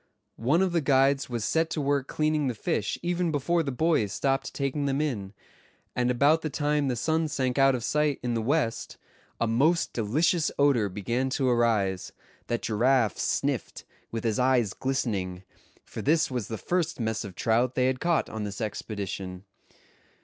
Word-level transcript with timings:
One 0.41 0.63
of 0.63 0.71
the 0.71 0.81
guides 0.81 1.29
was 1.29 1.45
set 1.45 1.69
to 1.69 1.79
work 1.79 2.07
cleaning 2.07 2.47
the 2.47 2.55
fish 2.55 2.97
even 3.03 3.31
before 3.31 3.61
the 3.61 3.71
boys 3.71 4.11
stopped 4.11 4.51
taking 4.51 4.85
them 4.85 4.99
in; 4.99 5.31
and 5.95 6.09
about 6.09 6.41
the 6.41 6.49
time 6.49 6.87
the 6.87 6.95
sun 6.95 7.27
sank 7.27 7.59
out 7.59 7.75
of 7.75 7.83
sight 7.83 8.19
in 8.23 8.33
the 8.33 8.41
west, 8.41 8.97
a 9.39 9.45
most 9.45 9.93
delicious 9.93 10.51
odor 10.57 10.89
began 10.89 11.29
to 11.29 11.47
arise, 11.47 12.13
that 12.47 12.63
Giraffe 12.63 13.19
sniffed, 13.19 13.85
with 14.09 14.23
his 14.23 14.39
eyes 14.39 14.73
glistening; 14.73 15.43
for 15.85 16.01
this 16.01 16.31
was 16.31 16.47
the 16.47 16.57
first 16.57 16.99
mess 16.99 17.23
of 17.23 17.35
trout 17.35 17.75
they 17.75 17.85
had 17.85 17.99
caught 17.99 18.27
on 18.27 18.43
this 18.43 18.59
expedition. 18.59 19.43